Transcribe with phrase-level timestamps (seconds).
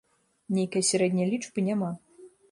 [0.57, 1.91] Нейкай сярэдняй лічбы няма.